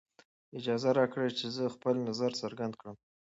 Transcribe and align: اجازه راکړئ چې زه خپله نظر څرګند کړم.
اجازه 0.57 0.89
راکړئ 0.99 1.29
چې 1.39 1.45
زه 1.55 1.63
خپله 1.75 1.99
نظر 2.09 2.31
څرګند 2.41 2.73
کړم. 2.79 2.95